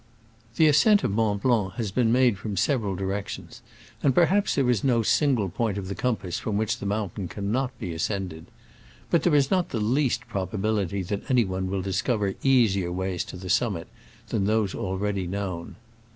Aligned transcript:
7 0.53 0.53
The 0.55 0.67
ascent 0.67 1.03
of 1.03 1.11
Mont 1.11 1.43
Blanc 1.43 1.73
has 1.75 1.91
been 1.91 2.11
made 2.11 2.39
from 2.39 2.57
several 2.57 2.95
directions, 2.95 3.61
and 4.01 4.15
per 4.15 4.25
haps 4.25 4.55
there 4.55 4.67
is 4.67 4.83
no 4.83 5.03
single 5.03 5.47
point 5.47 5.77
of 5.77 5.89
the 5.89 5.93
com 5.93 6.15
pass 6.15 6.39
from 6.39 6.57
which 6.57 6.79
the 6.79 6.87
mountain 6.87 7.27
cannot 7.27 7.77
be 7.77 7.93
ascended. 7.93 8.47
But 9.11 9.21
there 9.21 9.35
is 9.35 9.51
not 9.51 9.69
the 9.69 9.79
least 9.79 10.27
probability 10.27 11.03
that 11.03 11.29
any 11.29 11.45
one 11.45 11.69
will 11.69 11.83
discover 11.83 12.33
easier 12.41 12.91
ways 12.91 13.23
to 13.25 13.37
the 13.37 13.47
summit 13.47 13.87
than 14.29 14.45
those 14.45 14.73
already 14.73 15.27
known. 15.27 15.75